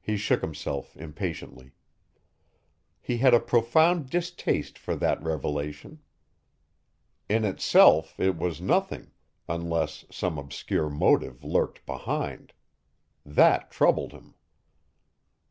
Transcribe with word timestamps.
He 0.00 0.16
shook 0.16 0.40
himself 0.40 0.96
impatiently. 0.96 1.72
He 2.98 3.18
had 3.18 3.34
a 3.34 3.40
profound 3.40 4.08
distaste 4.08 4.78
for 4.78 4.96
that 4.96 5.22
revelation. 5.22 6.00
In 7.28 7.44
itself 7.44 8.18
it 8.18 8.38
was 8.38 8.62
nothing, 8.62 9.10
unless 9.50 10.06
some 10.10 10.38
obscure 10.38 10.88
motive 10.88 11.44
lurked 11.44 11.84
behind. 11.84 12.54
That 13.26 13.70
troubled 13.70 14.12
him. 14.12 14.34